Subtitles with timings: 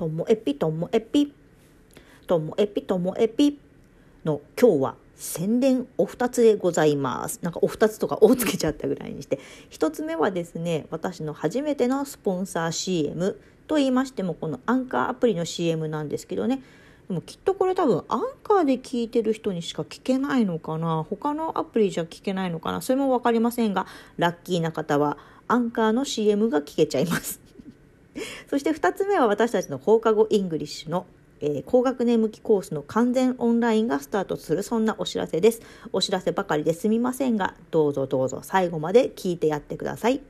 [0.00, 1.30] ともえぴともえぴ
[2.26, 3.58] ともえぴともえぴ
[4.24, 7.40] の今日は宣伝お二つでございます。
[7.42, 9.38] なんかお二つとかおつけちゃったぐらいにして。
[9.68, 16.62] 一つ目はですね私の初めてのスポンサー CM と言いましてもこのアンカーアプリの CM なんですけどね。
[17.08, 21.04] でもきっとこれ多分アンカーで聞いてる人にしか聞けないのかな。
[21.10, 22.80] 他のアプリじゃ聞けないのかな。
[22.80, 23.86] それも分かりませんが
[24.16, 27.39] ラッキーな方はアンカーの CM が聞けちゃいます。
[28.50, 31.06] そして2つ目は私たちの放課後イングリッシュの、
[31.40, 35.62] えー、高学年向きコースの完全オンラインがスタートするそんなお知らせです。
[35.92, 40.20] お知らせばかりですみませんが、どうぞどうぞ最後まで聞いてやってください。